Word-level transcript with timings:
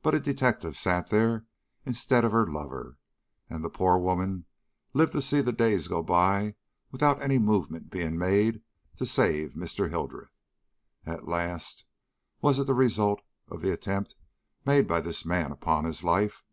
But 0.00 0.14
a 0.14 0.20
detective 0.20 0.76
sat 0.76 1.08
there 1.10 1.44
instead 1.84 2.24
of 2.24 2.30
her 2.30 2.46
lover, 2.46 2.98
and 3.50 3.64
the 3.64 3.68
poor 3.68 3.98
woman 3.98 4.44
lived 4.94 5.10
to 5.10 5.20
see 5.20 5.40
the 5.40 5.50
days 5.50 5.88
go 5.88 6.04
by 6.04 6.54
without 6.92 7.20
any 7.20 7.40
movement 7.40 7.90
being 7.90 8.16
made 8.16 8.62
to 8.94 9.04
save 9.04 9.54
Mr. 9.54 9.90
Hildreth. 9.90 10.36
At 11.04 11.26
last 11.26 11.84
was 12.40 12.60
it 12.60 12.68
the 12.68 12.74
result 12.74 13.22
of 13.48 13.60
the 13.60 13.72
attempt 13.72 14.14
made 14.64 14.86
by 14.86 15.00
this 15.00 15.24
man 15.26 15.50
upon 15.50 15.84
his 15.84 16.04
life? 16.04 16.44